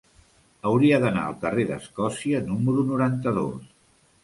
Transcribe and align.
Hauria 0.69 0.99
d'anar 1.03 1.25
al 1.25 1.35
carrer 1.43 1.67
d'Escòcia 1.73 2.41
número 2.51 2.89
noranta-dos. 2.95 3.71